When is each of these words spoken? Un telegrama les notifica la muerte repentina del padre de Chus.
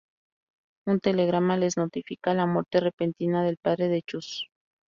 Un 0.93 0.97
telegrama 1.07 1.57
les 1.65 1.77
notifica 1.81 2.33
la 2.39 2.47
muerte 2.57 2.79
repentina 2.87 3.43
del 3.45 3.57
padre 3.69 3.87
de 3.93 4.01
Chus. 4.01 4.35